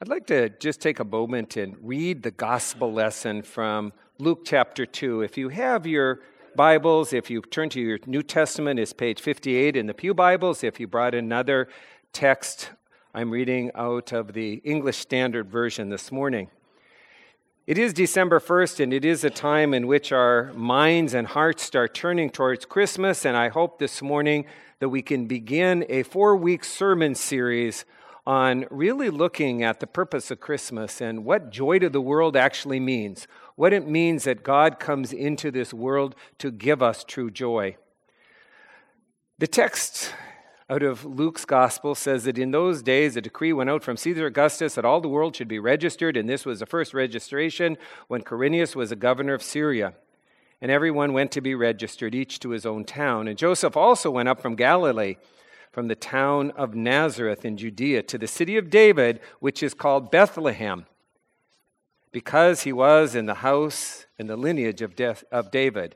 [0.00, 4.86] I'd like to just take a moment and read the gospel lesson from Luke chapter
[4.86, 5.22] 2.
[5.22, 6.20] If you have your
[6.54, 10.62] Bibles, if you turn to your New Testament, it's page 58 in the Pew Bibles.
[10.62, 11.66] If you brought another
[12.12, 12.70] text,
[13.12, 16.48] I'm reading out of the English Standard Version this morning.
[17.66, 21.64] It is December 1st, and it is a time in which our minds and hearts
[21.64, 23.24] start turning towards Christmas.
[23.24, 24.44] And I hope this morning
[24.78, 27.84] that we can begin a four week sermon series
[28.28, 32.78] on really looking at the purpose of Christmas and what joy to the world actually
[32.78, 33.26] means,
[33.56, 37.78] what it means that God comes into this world to give us true joy.
[39.38, 40.12] The text
[40.68, 44.26] out of Luke's gospel says that in those days a decree went out from Caesar
[44.26, 48.20] Augustus that all the world should be registered, and this was the first registration when
[48.20, 49.94] Quirinius was a governor of Syria.
[50.60, 53.26] And everyone went to be registered, each to his own town.
[53.26, 55.16] And Joseph also went up from Galilee
[55.72, 60.10] from the town of Nazareth in Judea to the city of David, which is called
[60.10, 60.86] Bethlehem,
[62.12, 65.94] because he was in the house and the lineage of, death, of David.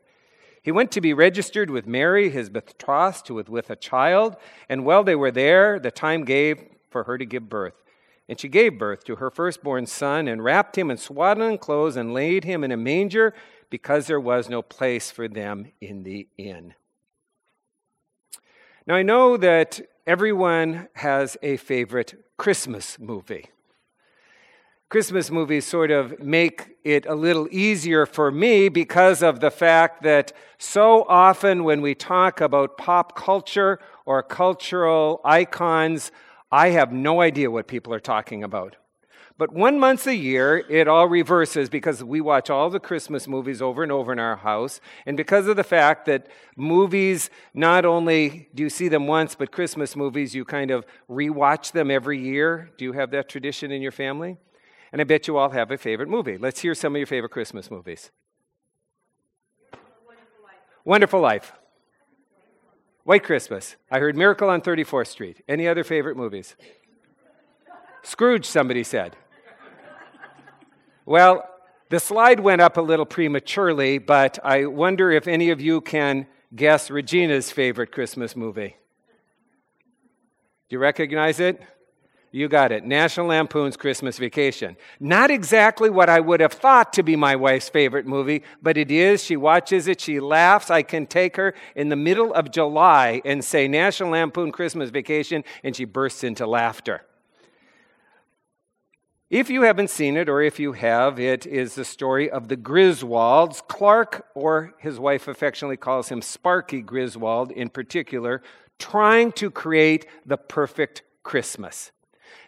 [0.63, 4.37] He went to be registered with Mary, his betrothed, with, with a child,
[4.69, 7.83] and while they were there, the time gave for her to give birth.
[8.29, 12.15] And she gave birth to her firstborn son, and wrapped him in swaddling clothes, and
[12.15, 13.35] laid him in a manger,
[13.71, 16.75] because there was no place for them in the inn.
[18.85, 23.47] Now, I know that everyone has a favorite Christmas movie.
[24.89, 30.03] Christmas movies sort of make it a little easier for me because of the fact
[30.03, 36.11] that so often when we talk about pop culture or cultural icons,
[36.51, 38.77] I have no idea what people are talking about.
[39.39, 43.63] But one month a year, it all reverses because we watch all the Christmas movies
[43.63, 44.81] over and over in our house.
[45.07, 49.51] And because of the fact that movies, not only do you see them once, but
[49.51, 52.71] Christmas movies, you kind of rewatch them every year.
[52.77, 54.37] Do you have that tradition in your family?
[54.93, 56.37] And I bet you all have a favorite movie.
[56.37, 58.11] Let's hear some of your favorite Christmas movies.
[59.73, 60.55] Wonderful Life.
[60.85, 61.53] Wonderful Life.
[63.05, 63.77] White Christmas.
[63.91, 65.43] I heard Miracle on 34th Street.
[65.49, 66.55] Any other favorite movies?
[68.03, 69.17] Scrooge, somebody said.
[71.05, 71.49] Well,
[71.89, 76.27] the slide went up a little prematurely, but I wonder if any of you can
[76.55, 78.77] guess Regina's favorite Christmas movie.
[80.69, 81.61] Do you recognize it?
[82.31, 82.85] You got it.
[82.85, 84.79] National Lampoon's Christmas Vacation.
[84.99, 88.91] Not exactly what I would have thought to be my wife's favorite movie, but it
[88.91, 89.23] is.
[89.23, 90.71] She watches it, she laughs.
[90.71, 95.45] I can take her in the middle of July and say National Lampoon Christmas Vacation,
[95.63, 97.03] and she bursts into laughter.
[99.33, 102.57] If you haven't seen it, or if you have, it is the story of the
[102.59, 103.67] Griswolds.
[103.67, 108.43] Clark, or his wife affectionately calls him Sparky Griswold in particular,
[108.79, 111.93] trying to create the perfect Christmas.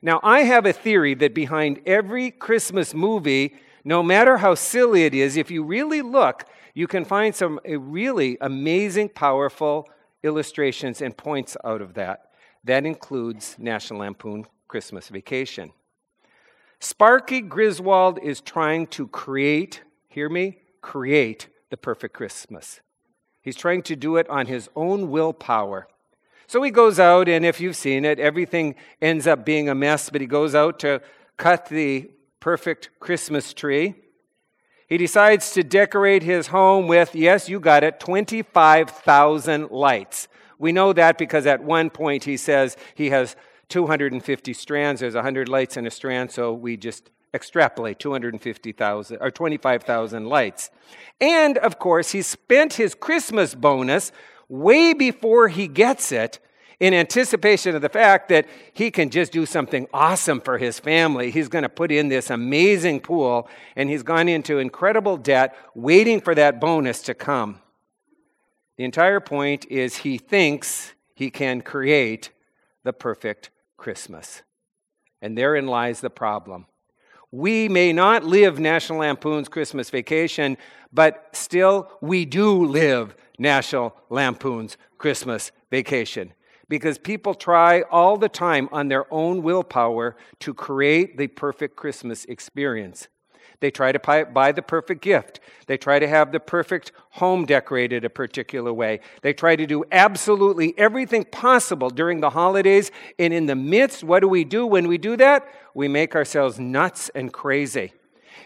[0.02, 5.14] Now, I have a theory that behind every Christmas movie, no matter how silly it
[5.14, 9.88] is, if you really look, you can find some eh, really amazing, powerful
[10.22, 12.32] illustrations and points out of that.
[12.62, 15.72] That includes National Lampoon Christmas Vacation.
[16.84, 22.82] Sparky Griswold is trying to create, hear me, create the perfect Christmas.
[23.40, 25.88] He's trying to do it on his own willpower.
[26.46, 30.10] So he goes out, and if you've seen it, everything ends up being a mess,
[30.10, 31.00] but he goes out to
[31.38, 33.94] cut the perfect Christmas tree.
[34.86, 40.28] He decides to decorate his home with, yes, you got it, 25,000 lights.
[40.58, 43.36] We know that because at one point he says he has
[43.68, 45.00] 250 strands.
[45.00, 50.70] There's 100 lights in a strand, so we just extrapolate 250,000 or 25,000 lights.
[51.20, 54.12] And of course, he spent his Christmas bonus
[54.48, 56.38] way before he gets it
[56.80, 61.30] in anticipation of the fact that he can just do something awesome for his family.
[61.30, 66.20] He's going to put in this amazing pool, and he's gone into incredible debt waiting
[66.20, 67.60] for that bonus to come.
[68.76, 72.30] The entire point is he thinks he can create
[72.82, 73.50] the perfect
[73.84, 74.40] Christmas.
[75.20, 76.64] And therein lies the problem.
[77.30, 80.56] We may not live National Lampoon's Christmas Vacation,
[80.90, 86.32] but still we do live National Lampoon's Christmas Vacation.
[86.66, 92.24] Because people try all the time on their own willpower to create the perfect Christmas
[92.24, 93.08] experience.
[93.64, 95.40] They try to buy the perfect gift.
[95.68, 99.00] They try to have the perfect home decorated a particular way.
[99.22, 102.90] They try to do absolutely everything possible during the holidays.
[103.18, 105.48] And in the midst, what do we do when we do that?
[105.72, 107.94] We make ourselves nuts and crazy.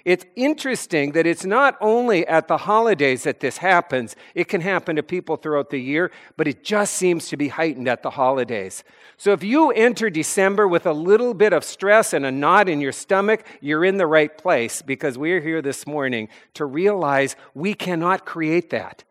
[0.04, 4.96] It's interesting that it's not only at the holidays that this happens, it can happen
[4.96, 8.84] to people throughout the year, but it just seems to be heightened at the holidays.
[9.16, 12.80] So if you enter December with a little bit of stress and a knot in
[12.80, 17.74] your stomach, you're in the right place because we're here this morning to realize we
[17.74, 19.04] cannot create that.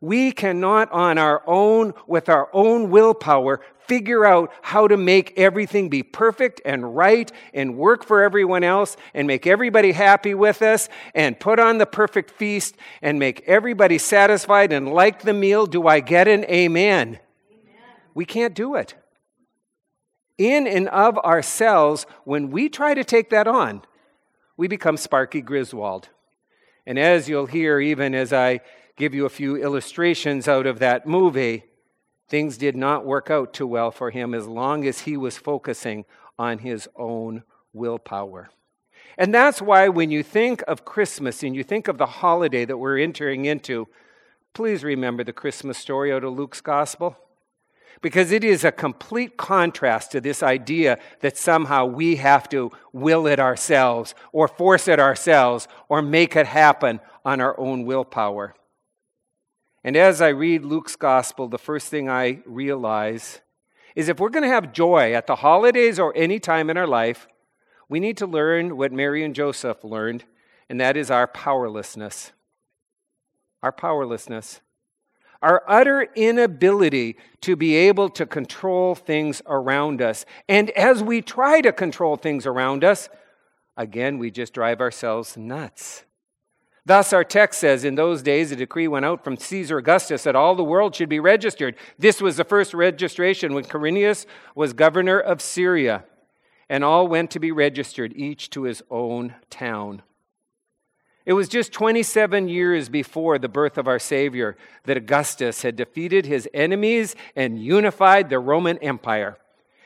[0.00, 5.88] We cannot, on our own, with our own willpower, figure out how to make everything
[5.88, 10.88] be perfect and right and work for everyone else and make everybody happy with us
[11.14, 15.66] and put on the perfect feast and make everybody satisfied and like the meal.
[15.66, 17.18] Do I get an amen?
[17.18, 17.20] amen.
[18.14, 18.94] We can't do it.
[20.38, 23.82] In and of ourselves, when we try to take that on,
[24.56, 26.08] we become Sparky Griswold.
[26.86, 28.60] And as you'll hear, even as I
[28.96, 31.64] give you a few illustrations out of that movie,
[32.28, 36.04] things did not work out too well for him as long as he was focusing
[36.38, 37.42] on his own
[37.72, 38.50] willpower.
[39.18, 42.76] And that's why when you think of Christmas and you think of the holiday that
[42.76, 43.88] we're entering into,
[44.52, 47.16] please remember the Christmas story out of Luke's gospel.
[48.02, 53.26] Because it is a complete contrast to this idea that somehow we have to will
[53.26, 58.54] it ourselves or force it ourselves or make it happen on our own willpower.
[59.86, 63.40] And as I read Luke's gospel, the first thing I realize
[63.94, 66.88] is if we're going to have joy at the holidays or any time in our
[66.88, 67.28] life,
[67.88, 70.24] we need to learn what Mary and Joseph learned,
[70.68, 72.32] and that is our powerlessness.
[73.62, 74.60] Our powerlessness.
[75.40, 80.24] Our utter inability to be able to control things around us.
[80.48, 83.08] And as we try to control things around us,
[83.76, 86.05] again, we just drive ourselves nuts.
[86.86, 90.36] Thus, our text says, In those days, a decree went out from Caesar Augustus that
[90.36, 91.74] all the world should be registered.
[91.98, 94.24] This was the first registration when Quirinius
[94.54, 96.04] was governor of Syria.
[96.68, 100.02] And all went to be registered, each to his own town.
[101.24, 106.24] It was just 27 years before the birth of our Savior that Augustus had defeated
[106.24, 109.38] his enemies and unified the Roman Empire.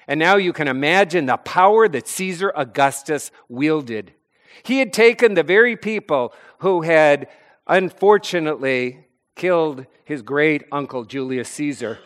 [0.06, 4.12] And now you can imagine the power that Caesar Augustus wielded.
[4.62, 7.28] He had taken the very people who had
[7.66, 9.06] unfortunately
[9.36, 11.98] killed his great uncle Julius Caesar,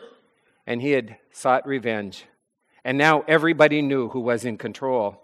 [0.67, 2.25] and he had sought revenge.
[2.85, 5.20] And now everybody knew who was in control.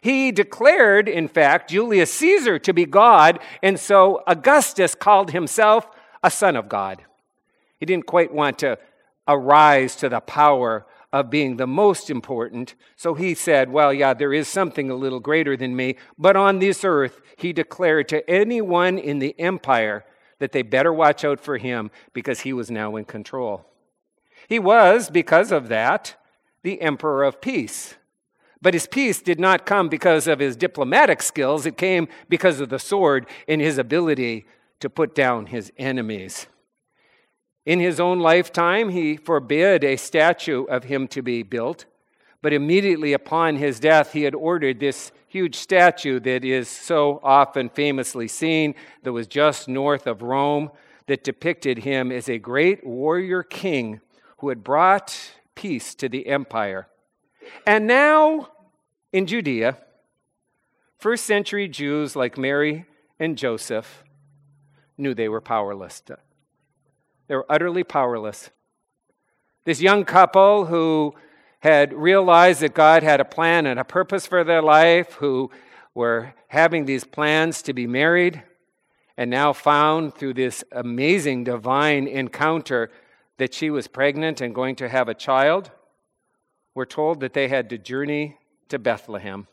[0.00, 5.88] He declared, in fact, Julius Caesar to be God, and so Augustus called himself
[6.22, 7.04] a son of God.
[7.78, 8.78] He didn't quite want to
[9.26, 12.74] arise to the power of being the most important.
[12.96, 15.96] So he said, Well, yeah, there is something a little greater than me.
[16.18, 20.04] But on this earth, he declared to anyone in the empire
[20.38, 23.66] that they better watch out for him because he was now in control.
[24.48, 26.16] He was, because of that,
[26.62, 27.94] the emperor of peace.
[28.60, 32.68] But his peace did not come because of his diplomatic skills, it came because of
[32.68, 34.46] the sword and his ability
[34.80, 36.46] to put down his enemies.
[37.68, 41.84] In his own lifetime, he forbid a statue of him to be built,
[42.40, 47.68] but immediately upon his death, he had ordered this huge statue that is so often
[47.68, 50.70] famously seen, that was just north of Rome,
[51.08, 54.00] that depicted him as a great warrior king
[54.38, 56.88] who had brought peace to the empire.
[57.66, 58.48] And now,
[59.12, 59.76] in Judea,
[60.98, 62.86] first century Jews like Mary
[63.20, 64.04] and Joseph
[64.96, 66.02] knew they were powerless.
[67.28, 68.50] They were utterly powerless.
[69.64, 71.14] This young couple who
[71.60, 75.50] had realized that God had a plan and a purpose for their life, who
[75.94, 78.42] were having these plans to be married,
[79.16, 82.90] and now found through this amazing divine encounter
[83.36, 85.70] that she was pregnant and going to have a child,
[86.74, 88.38] were told that they had to journey
[88.68, 89.48] to Bethlehem.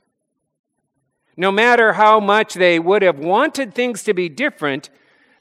[1.35, 4.89] No matter how much they would have wanted things to be different,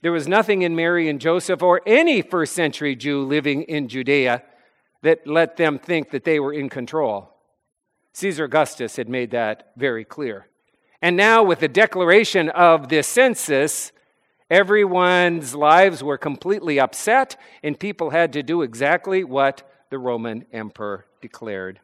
[0.05, 4.43] there was nothing in Mary and Joseph or any first century Jew living in Judea
[5.01, 7.33] that let them think that they were in control.
[8.13, 10.47] Caesar Augustus had made that very clear.
[11.01, 13.93] And now, with the declaration of this census,
[14.51, 21.07] everyone's lives were completely upset, and people had to do exactly what the Roman emperor
[21.23, 21.81] declared.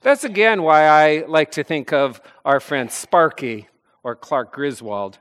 [0.00, 3.68] That's again why I like to think of our friend Sparky
[4.02, 5.18] or Clark Griswold.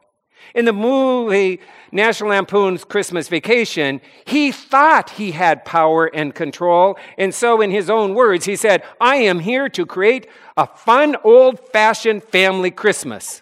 [0.54, 1.60] In the movie
[1.92, 6.98] National Lampoon's Christmas Vacation, he thought he had power and control.
[7.18, 11.16] And so, in his own words, he said, I am here to create a fun,
[11.24, 13.42] old fashioned family Christmas.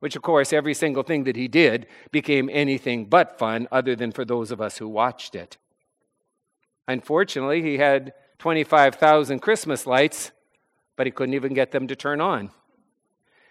[0.00, 4.12] Which, of course, every single thing that he did became anything but fun, other than
[4.12, 5.56] for those of us who watched it.
[6.86, 10.30] Unfortunately, he had 25,000 Christmas lights,
[10.96, 12.50] but he couldn't even get them to turn on.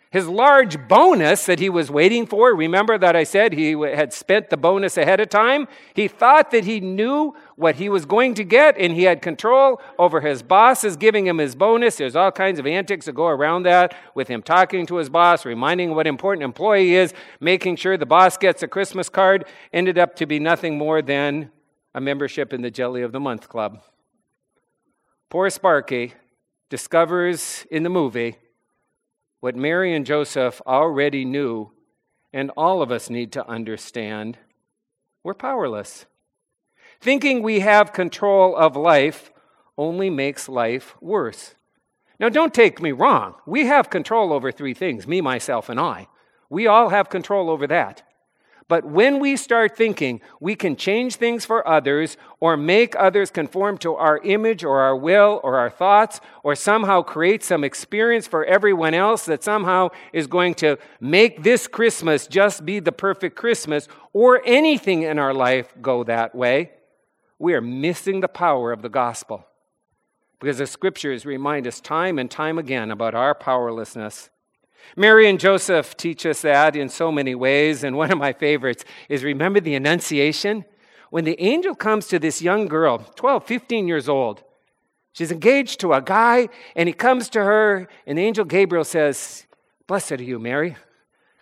[0.09, 4.49] His large bonus that he was waiting for, remember that I said he had spent
[4.49, 5.67] the bonus ahead of time?
[5.93, 9.81] He thought that he knew what he was going to get and he had control
[9.99, 11.97] over his bosses giving him his bonus.
[11.97, 15.43] There's all kinds of antics that go around that with him talking to his boss,
[15.43, 19.97] reminding what important employee he is, making sure the boss gets a Christmas card, ended
[19.97, 21.51] up to be nothing more than
[21.93, 23.81] a membership in the Jelly of the Month Club.
[25.29, 26.13] Poor Sparky
[26.69, 28.37] discovers in the movie
[29.39, 31.71] what Mary and Joseph already knew,
[32.33, 34.37] and all of us need to understand
[35.27, 36.05] we're powerless.
[37.01, 39.29] Thinking we have control of life
[39.77, 41.53] only makes life worse.
[42.17, 43.35] Now, don't take me wrong.
[43.45, 46.07] We have control over three things me, myself, and I.
[46.49, 48.03] We all have control over that.
[48.69, 53.77] But when we start thinking we can change things for others or make others conform
[53.79, 58.43] to our image or our will or our thoughts or somehow create some experience for
[58.43, 63.87] everyone else that somehow is going to make this Christmas just be the perfect Christmas
[64.11, 66.71] or anything in our life go that way,
[67.39, 69.45] we are missing the power of the gospel.
[70.39, 74.29] Because the scriptures remind us time and time again about our powerlessness.
[74.95, 78.83] Mary and Joseph teach us that in so many ways, and one of my favorites
[79.09, 80.65] is remember the Annunciation?
[81.09, 84.43] When the angel comes to this young girl, 12, 15 years old,
[85.13, 89.45] she's engaged to a guy, and he comes to her, and the angel Gabriel says,
[89.87, 90.75] Blessed are you, Mary.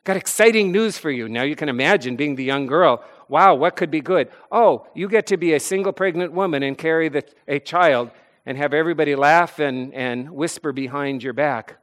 [0.04, 1.27] Got exciting news for you.
[1.27, 3.04] Now you can imagine being the young girl.
[3.27, 4.30] Wow, what could be good?
[4.51, 8.12] Oh, you get to be a single pregnant woman and carry the, a child
[8.46, 11.77] and have everybody laugh and, and whisper behind your back.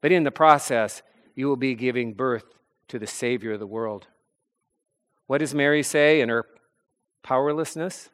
[0.00, 1.02] But in the process,
[1.34, 2.44] you will be giving birth
[2.88, 4.06] to the Savior of the world.
[5.26, 6.46] What does Mary say in her
[7.22, 8.10] powerlessness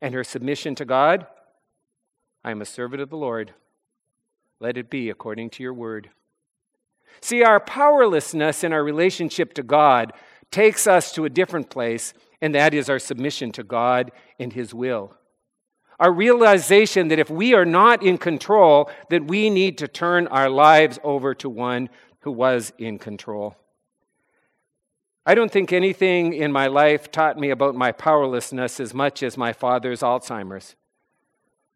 [0.00, 1.26] and her submission to God?
[2.44, 3.52] I am a servant of the Lord.
[4.60, 6.10] Let it be according to your word.
[7.20, 10.12] See, our powerlessness in our relationship to God
[10.50, 14.72] takes us to a different place, and that is our submission to God and His
[14.72, 15.17] will
[15.98, 20.48] our realization that if we are not in control, that we need to turn our
[20.48, 21.88] lives over to one
[22.20, 23.56] who was in control.
[25.26, 29.36] I don't think anything in my life taught me about my powerlessness as much as
[29.36, 30.74] my father's Alzheimer's.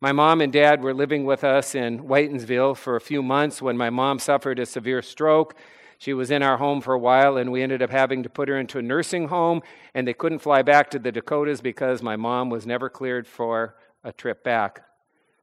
[0.01, 3.77] My mom and dad were living with us in Whitinsville for a few months when
[3.77, 5.55] my mom suffered a severe stroke.
[5.99, 8.49] She was in our home for a while, and we ended up having to put
[8.49, 9.63] her into a nursing home,
[9.95, 13.77] and they couldn't fly back to the Dakotas because my mom was never cleared for
[14.05, 14.83] a trip back.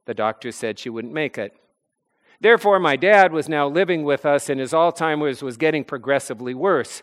[0.06, 1.52] The doctor said she wouldn't make it.
[2.40, 7.02] Therefore, my dad was now living with us, and his Alzheimer's was getting progressively worse.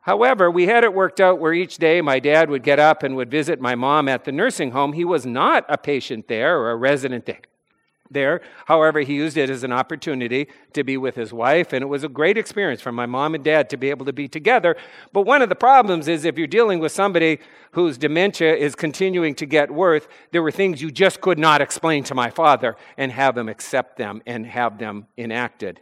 [0.00, 3.16] However, we had it worked out where each day my dad would get up and
[3.16, 4.92] would visit my mom at the nursing home.
[4.92, 7.28] He was not a patient there or a resident
[8.10, 8.40] there.
[8.66, 12.04] However, he used it as an opportunity to be with his wife, and it was
[12.04, 14.76] a great experience for my mom and dad to be able to be together.
[15.12, 17.38] But one of the problems is if you're dealing with somebody
[17.72, 22.04] whose dementia is continuing to get worse, there were things you just could not explain
[22.04, 25.80] to my father and have him accept them and have them enacted.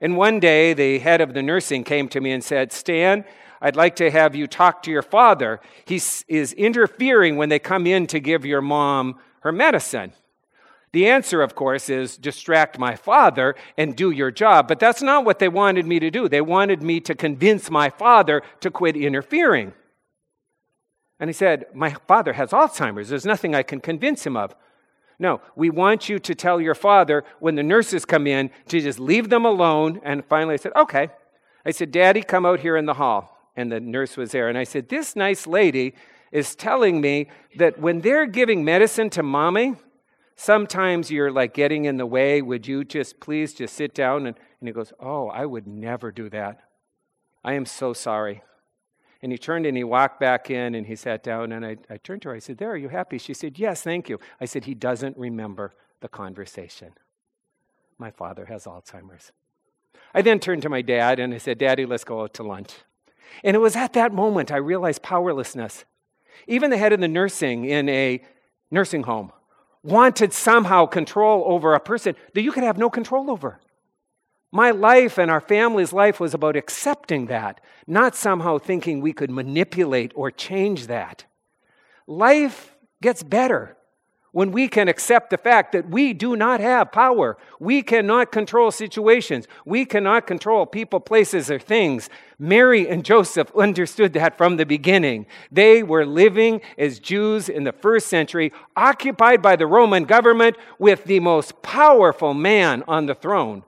[0.00, 3.24] And one day, the head of the nursing came to me and said, Stan,
[3.60, 5.60] I'd like to have you talk to your father.
[5.86, 5.96] He
[6.28, 10.12] is interfering when they come in to give your mom her medicine.
[10.96, 14.66] The answer, of course, is distract my father and do your job.
[14.66, 16.26] But that's not what they wanted me to do.
[16.26, 19.74] They wanted me to convince my father to quit interfering.
[21.20, 23.10] And he said, My father has Alzheimer's.
[23.10, 24.56] There's nothing I can convince him of.
[25.18, 28.98] No, we want you to tell your father when the nurses come in to just
[28.98, 30.00] leave them alone.
[30.02, 31.10] And finally, I said, Okay.
[31.66, 33.50] I said, Daddy, come out here in the hall.
[33.54, 34.48] And the nurse was there.
[34.48, 35.94] And I said, This nice lady
[36.32, 39.74] is telling me that when they're giving medicine to mommy,
[40.36, 42.42] Sometimes you're like getting in the way.
[42.42, 44.26] Would you just please just sit down?
[44.26, 46.60] And, and he goes, Oh, I would never do that.
[47.42, 48.42] I am so sorry.
[49.22, 51.52] And he turned and he walked back in and he sat down.
[51.52, 52.34] And I, I turned to her.
[52.34, 53.16] I said, There, are you happy?
[53.16, 54.20] She said, Yes, thank you.
[54.38, 56.92] I said, He doesn't remember the conversation.
[57.98, 59.32] My father has Alzheimer's.
[60.12, 62.72] I then turned to my dad and I said, Daddy, let's go out to lunch.
[63.42, 65.86] And it was at that moment I realized powerlessness.
[66.46, 68.22] Even the head of the nursing in a
[68.70, 69.32] nursing home
[69.82, 73.60] wanted somehow control over a person that you could have no control over.
[74.52, 79.30] My life and our family's life was about accepting that, not somehow thinking we could
[79.30, 81.24] manipulate or change that.
[82.06, 83.76] Life gets better
[84.36, 87.38] when we can accept the fact that we do not have power.
[87.58, 89.48] We cannot control situations.
[89.64, 92.10] We cannot control people, places, or things.
[92.38, 95.24] Mary and Joseph understood that from the beginning.
[95.50, 101.04] They were living as Jews in the first century, occupied by the Roman government with
[101.04, 103.62] the most powerful man on the throne.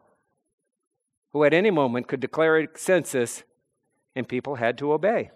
[1.32, 3.42] who at any moment could declare a census
[4.14, 5.30] and people had to obey.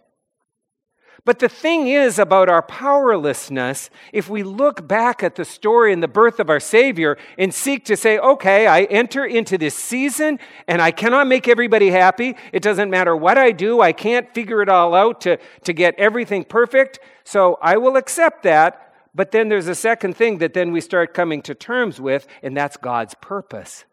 [1.25, 6.02] But the thing is about our powerlessness, if we look back at the story and
[6.02, 10.41] the birth of our Savior and seek to say, okay, I enter into this season
[10.67, 12.35] and I cannot make everybody happy.
[12.52, 15.95] It doesn't matter what I do, I can't figure it all out to, to get
[15.97, 16.99] everything perfect.
[17.23, 18.93] So I will accept that.
[19.14, 22.57] But then there's a second thing that then we start coming to terms with, and
[22.57, 23.85] that's God's purpose.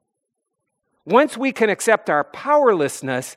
[1.05, 3.35] Once we can accept our powerlessness,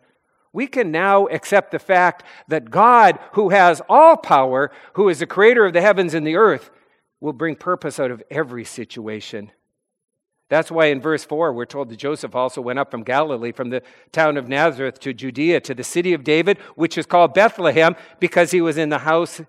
[0.52, 5.26] we can now accept the fact that God, who has all power, who is the
[5.26, 6.70] creator of the heavens and the earth,
[7.20, 9.50] will bring purpose out of every situation.
[10.48, 13.70] That's why in verse 4, we're told that Joseph also went up from Galilee, from
[13.70, 17.96] the town of Nazareth to Judea, to the city of David, which is called Bethlehem,
[18.20, 19.40] because he was in the house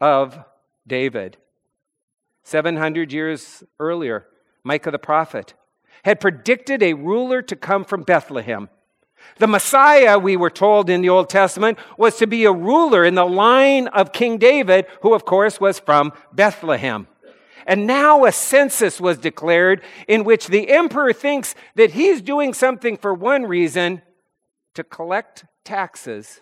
[0.00, 0.38] of
[0.86, 1.36] David.
[2.44, 4.26] 700 years earlier,
[4.62, 5.54] Micah the prophet
[6.04, 8.68] had predicted a ruler to come from Bethlehem
[9.38, 13.14] the Messiah, we were told in the Old Testament, was to be a ruler in
[13.14, 17.06] the line of King David, who, of course, was from Bethlehem.
[17.66, 22.96] And now a census was declared in which the emperor thinks that he's doing something
[22.96, 24.02] for one reason
[24.74, 26.40] to collect taxes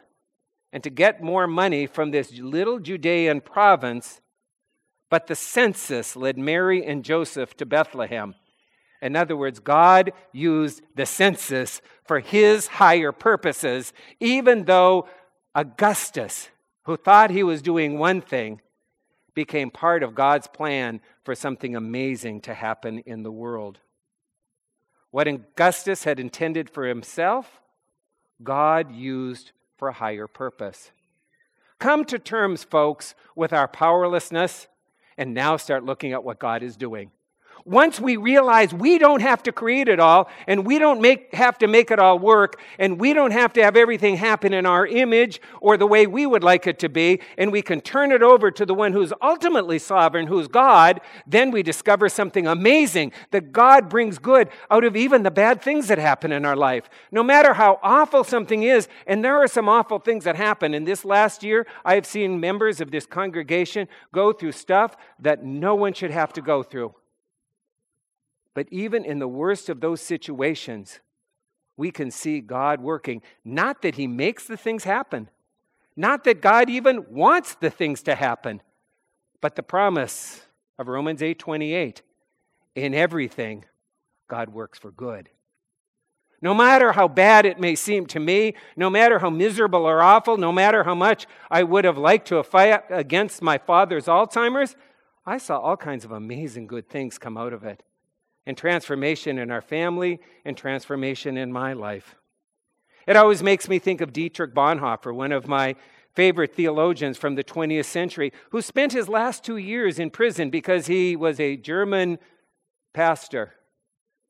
[0.73, 4.21] and to get more money from this little Judean province.
[5.11, 8.35] But the census led Mary and Joseph to Bethlehem.
[9.03, 15.09] In other words, God used the census for his higher purposes, even though
[15.55, 16.49] Augustus,
[16.85, 18.61] who thought he was doing one thing,
[19.35, 23.79] became part of God's plan for something amazing to happen in the world.
[25.11, 27.61] What Augustus had intended for himself,
[28.43, 30.93] God used for a higher purpose.
[31.79, 34.69] Come to terms, folks, with our powerlessness
[35.17, 37.11] and now start looking at what God is doing.
[37.65, 41.59] Once we realize we don't have to create it all and we don't make, have
[41.59, 44.87] to make it all work and we don't have to have everything happen in our
[44.87, 48.23] image or the way we would like it to be, and we can turn it
[48.23, 53.53] over to the one who's ultimately sovereign, who's God, then we discover something amazing that
[53.53, 56.89] God brings good out of even the bad things that happen in our life.
[57.11, 60.75] No matter how awful something is, and there are some awful things that happen.
[60.75, 65.45] In this last year, I have seen members of this congregation go through stuff that
[65.45, 66.95] no one should have to go through.
[68.55, 71.01] But even in the worst of those situations,
[71.77, 73.23] we can see God working.
[73.45, 75.31] Not that He makes the things happen,
[75.97, 78.63] not that God even wants the things to happen,
[79.41, 80.43] but the promise
[80.79, 82.03] of Romans 8 28
[82.75, 83.65] in everything,
[84.29, 85.29] God works for good.
[86.43, 90.39] No matter how bad it may seem to me, no matter how miserable or awful,
[90.39, 94.75] no matter how much I would have liked to have fought against my father's Alzheimer's,
[95.27, 97.83] I saw all kinds of amazing good things come out of it
[98.47, 102.17] and transformation in our family and transformation in my life.
[103.07, 105.77] It always makes me think of Dietrich Bonhoeffer, one of my
[106.15, 110.87] favorite theologians from the 20th century, who spent his last two years in prison because
[110.87, 112.19] he was a German
[112.93, 113.55] pastor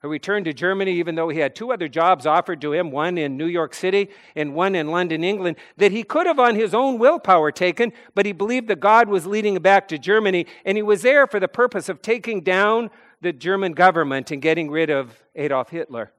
[0.01, 3.19] who returned to Germany even though he had two other jobs offered to him, one
[3.19, 6.73] in New York City and one in London, England, that he could have on his
[6.73, 10.79] own willpower taken, but he believed that God was leading him back to Germany, and
[10.79, 12.91] he was there for the purpose of taking down
[13.21, 16.13] the German government and getting rid of Adolf Hitler.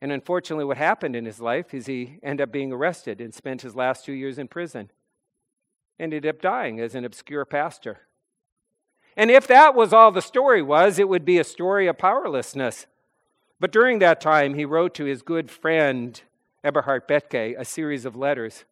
[0.00, 3.62] And unfortunately, what happened in his life is he ended up being arrested and spent
[3.62, 4.90] his last two years in prison.
[5.98, 8.00] Ended up dying as an obscure pastor.
[9.16, 12.86] And if that was all the story was, it would be a story of powerlessness.
[13.58, 16.20] But during that time, he wrote to his good friend
[16.62, 18.64] Eberhard Bethge a series of letters.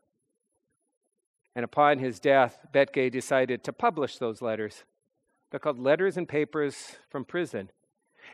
[1.57, 4.85] And upon his death, Bethge decided to publish those letters.
[5.55, 7.71] They're called Letters and Papers from Prison.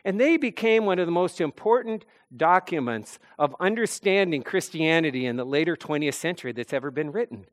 [0.03, 2.03] And they became one of the most important
[2.35, 7.45] documents of understanding Christianity in the later 20th century that's ever been written.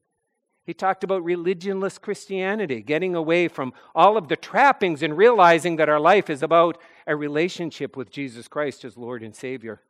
[0.64, 5.90] He talked about religionless Christianity, getting away from all of the trappings and realizing that
[5.90, 9.83] our life is about a relationship with Jesus Christ as Lord and Savior.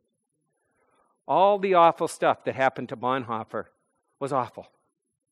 [1.28, 3.66] All the awful stuff that happened to Bonhoeffer
[4.18, 4.72] was awful.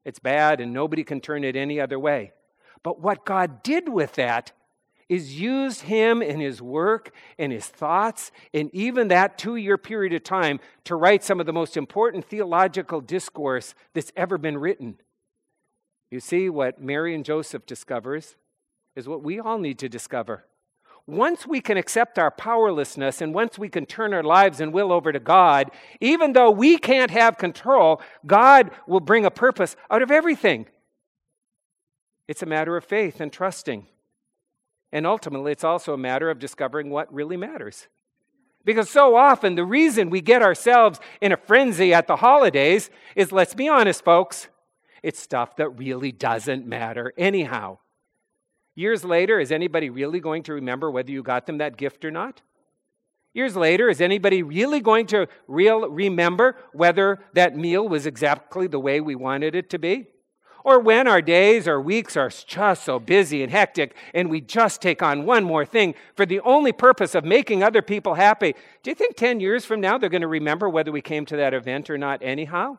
[0.04, 2.30] It's bad, and nobody can turn it any other way.
[2.82, 4.52] But what God did with that
[5.08, 10.12] is used him in his work and his thoughts in even that two year period
[10.12, 14.98] of time to write some of the most important theological discourse that's ever been written.
[16.10, 18.36] You see, what Mary and Joseph discovers
[18.94, 20.44] is what we all need to discover.
[21.06, 24.92] Once we can accept our powerlessness and once we can turn our lives and will
[24.92, 30.02] over to God, even though we can't have control, God will bring a purpose out
[30.02, 30.66] of everything.
[32.28, 33.86] It's a matter of faith and trusting.
[34.92, 37.88] And ultimately, it's also a matter of discovering what really matters.
[38.64, 43.30] Because so often the reason we get ourselves in a frenzy at the holidays is,
[43.30, 44.48] let's be honest, folks,
[45.02, 47.78] it's stuff that really doesn't matter anyhow.
[48.74, 52.10] Years later, is anybody really going to remember whether you got them that gift or
[52.10, 52.42] not?
[53.32, 58.80] Years later, is anybody really going to real remember whether that meal was exactly the
[58.80, 60.06] way we wanted it to be?
[60.66, 64.82] Or when our days or weeks are just so busy and hectic and we just
[64.82, 68.52] take on one more thing for the only purpose of making other people happy,
[68.82, 71.36] do you think 10 years from now they're going to remember whether we came to
[71.36, 72.78] that event or not, anyhow?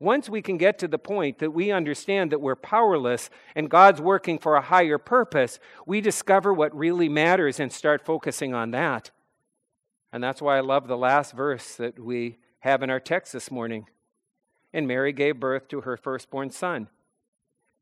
[0.00, 4.00] Once we can get to the point that we understand that we're powerless and God's
[4.00, 9.10] working for a higher purpose, we discover what really matters and start focusing on that.
[10.14, 13.50] And that's why I love the last verse that we have in our text this
[13.50, 13.84] morning.
[14.72, 16.88] And Mary gave birth to her firstborn son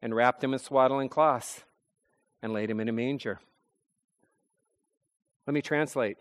[0.01, 1.64] and wrapped him in swaddling cloths
[2.42, 3.40] and laid him in a manger.
[5.46, 6.18] Let me translate.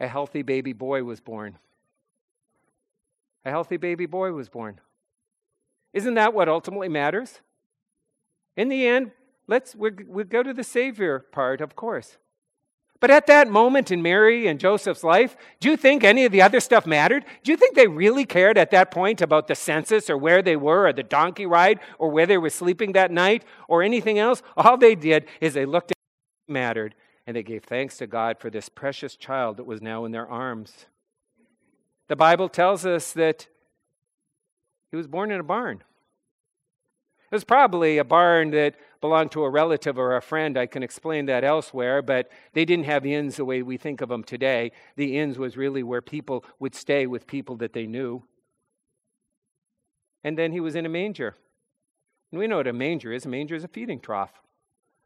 [0.00, 1.58] A healthy baby boy was born.
[3.44, 4.80] A healthy baby boy was born.
[5.92, 7.40] Isn't that what ultimately matters?
[8.56, 9.12] In the end,
[9.46, 12.18] let's we we'll go to the Savior part, of course.
[13.04, 16.40] But at that moment in Mary and Joseph's life, do you think any of the
[16.40, 17.26] other stuff mattered?
[17.42, 20.56] Do you think they really cared at that point about the census or where they
[20.56, 24.42] were or the donkey ride or where they were sleeping that night or anything else?
[24.56, 25.98] All they did is they looked at
[26.46, 26.94] what mattered
[27.26, 30.26] and they gave thanks to God for this precious child that was now in their
[30.26, 30.86] arms.
[32.08, 33.48] The Bible tells us that
[34.90, 35.82] he was born in a barn.
[37.34, 40.56] It was probably a barn that belonged to a relative or a friend.
[40.56, 44.08] I can explain that elsewhere, but they didn't have inns the way we think of
[44.08, 44.70] them today.
[44.94, 48.22] The inns was really where people would stay with people that they knew.
[50.22, 51.34] And then he was in a manger.
[52.30, 54.40] And we know what a manger is a manger is a feeding trough,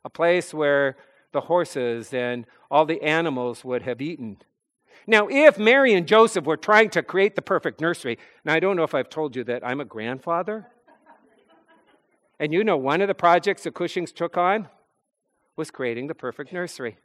[0.05, 0.99] a place where
[1.33, 4.37] the horses and all the animals would have eaten.
[5.07, 8.77] Now, if Mary and Joseph were trying to create the perfect nursery, now I don't
[8.77, 10.67] know if I've told you that I'm a grandfather.
[12.38, 14.68] And you know, one of the projects the Cushings took on
[15.57, 16.98] was creating the perfect nursery.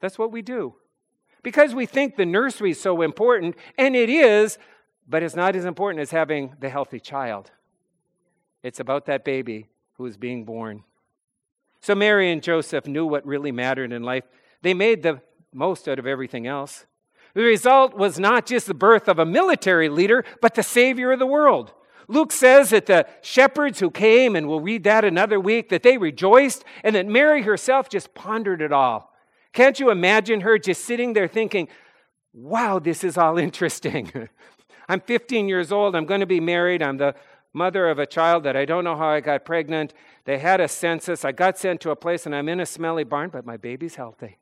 [0.00, 0.74] That's what we do.
[1.42, 4.58] Because we think the nursery is so important, and it is,
[5.08, 7.50] but it's not as important as having the healthy child.
[8.62, 10.84] It's about that baby who is being born.
[11.80, 14.24] So Mary and Joseph knew what really mattered in life.
[14.62, 15.20] They made the
[15.52, 16.86] most out of everything else.
[17.34, 21.18] The result was not just the birth of a military leader, but the Savior of
[21.18, 21.74] the world.
[22.08, 25.96] Luke says that the shepherds who came, and we'll read that another week, that they
[25.98, 29.12] rejoiced, and that Mary herself just pondered it all.
[29.52, 31.68] Can't you imagine her just sitting there thinking,
[32.32, 34.28] wow, this is all interesting?
[34.88, 35.96] I'm 15 years old.
[35.96, 36.82] I'm going to be married.
[36.82, 37.14] I'm the
[37.52, 39.94] mother of a child that I don't know how I got pregnant.
[40.24, 41.24] They had a census.
[41.24, 43.94] I got sent to a place and I'm in a smelly barn, but my baby's
[43.94, 44.38] healthy.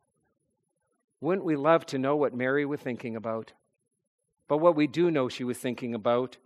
[1.21, 3.53] Wouldn't we love to know what Mary was thinking about?
[4.49, 6.39] But what we do know she was thinking about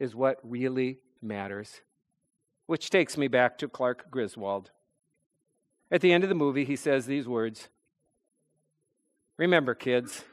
[0.00, 1.82] is what really matters.
[2.66, 4.70] Which takes me back to Clark Griswold.
[5.92, 7.68] At the end of the movie, he says these words
[9.36, 10.24] Remember, kids,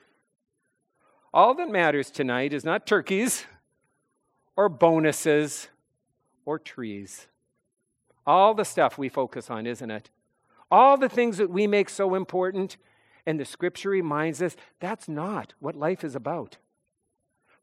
[1.34, 3.46] all that matters tonight is not turkeys
[4.56, 5.68] or bonuses
[6.46, 7.28] or trees.
[8.26, 10.10] All the stuff we focus on, isn't it?
[10.70, 12.78] All the things that we make so important,
[13.26, 16.58] and the scripture reminds us that's not what life is about.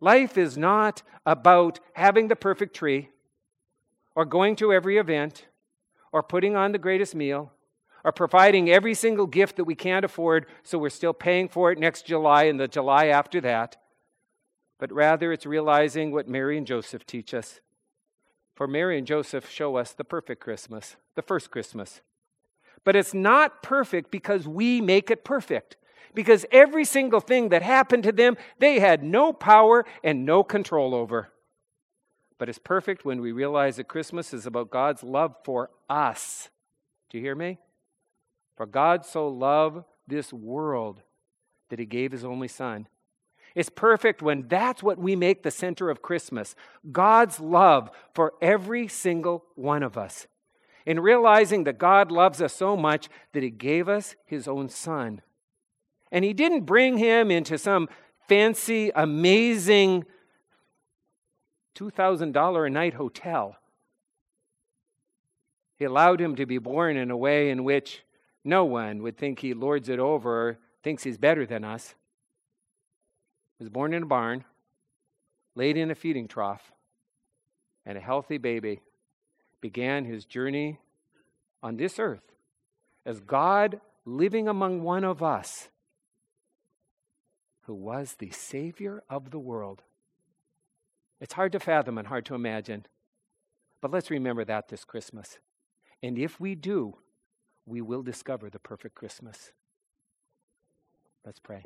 [0.05, 3.09] Life is not about having the perfect tree,
[4.15, 5.47] or going to every event,
[6.13, 7.53] or putting on the greatest meal,
[8.05, 11.79] or providing every single gift that we can't afford so we're still paying for it
[11.79, 13.79] next July and the July after that.
[14.79, 17.61] But rather, it's realizing what Mary and Joseph teach us.
[18.55, 22.03] For Mary and Joseph show us the perfect Christmas, the first Christmas.
[22.85, 25.79] But it's not perfect because we make it perfect
[26.13, 30.95] because every single thing that happened to them, they had no power and no control
[30.95, 31.31] over.
[32.39, 36.51] But it's perfect when we realize that Christmas is about God's love for us.
[37.11, 37.59] Do you hear me?
[38.57, 41.03] For God so loved this world
[41.71, 42.89] that he gave his only son.
[43.55, 46.57] It's perfect when that's what we make the center of Christmas
[46.91, 50.27] God's love for every single one of us.
[50.87, 55.23] In realizing that God loves us so much that he gave us his own son.
[56.15, 57.89] And he didn't bring him into some
[58.29, 60.05] fancy, amazing
[61.75, 63.57] $2,000 a night hotel.
[65.77, 68.05] He allowed him to be born in a way in which
[68.45, 71.97] no one would think he lords it over or thinks he's better than us.
[73.59, 74.45] He was born in a barn,
[75.57, 76.71] laid in a feeding trough,
[77.85, 78.83] and a healthy baby
[79.61, 80.79] began his journey
[81.61, 82.37] on this earth
[83.05, 85.71] as God living among one of us
[87.67, 89.83] who was the Savior of the world.
[91.21, 92.87] It's hard to fathom and hard to imagine,
[93.81, 95.39] but let's remember that this Christmas.
[96.03, 96.97] And if we do,
[97.67, 99.53] we will discover the perfect Christmas.
[101.25, 101.65] Let's pray.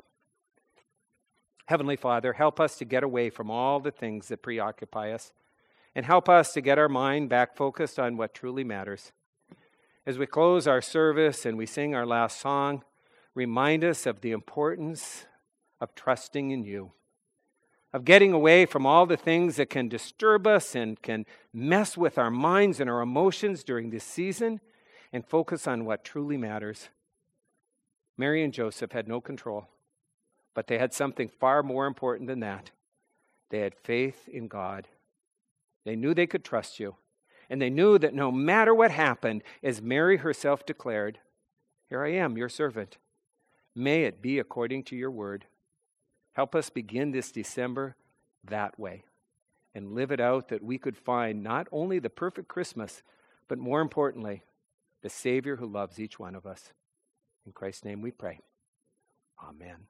[1.65, 5.31] Heavenly Father, help us to get away from all the things that preoccupy us
[5.93, 9.11] and help us to get our mind back focused on what truly matters.
[10.05, 12.83] As we close our service and we sing our last song,
[13.35, 15.25] remind us of the importance
[15.81, 16.91] of trusting in you,
[17.93, 22.17] of getting away from all the things that can disturb us and can mess with
[22.17, 24.59] our minds and our emotions during this season,
[25.11, 26.89] and focus on what truly matters.
[28.17, 29.67] Mary and Joseph had no control,
[30.53, 32.71] but they had something far more important than that.
[33.49, 34.87] They had faith in God.
[35.85, 36.95] They knew they could trust you.
[37.49, 41.17] And they knew that no matter what happened, as Mary herself declared,
[41.87, 42.97] Here I am, your servant.
[43.75, 45.45] May it be according to your word.
[46.39, 47.97] Help us begin this December
[48.45, 49.03] that way
[49.75, 53.03] and live it out that we could find not only the perfect Christmas,
[53.49, 54.43] but more importantly,
[55.01, 56.71] the Savior who loves each one of us.
[57.45, 58.39] In Christ's name we pray.
[59.43, 59.87] Amen.